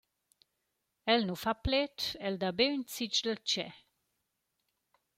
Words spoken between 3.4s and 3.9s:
cheu.